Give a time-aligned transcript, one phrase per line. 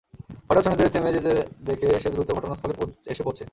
[0.47, 1.31] হঠাৎ সৈন্যদের থেমে যেতে
[1.65, 2.73] দেখে সে দ্রুত ঘটনাস্থলে
[3.11, 3.43] এসে পৌঁছে।